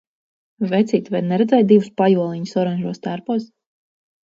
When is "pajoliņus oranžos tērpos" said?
2.03-3.49